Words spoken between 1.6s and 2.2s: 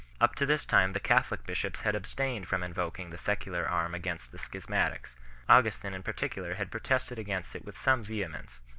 had ab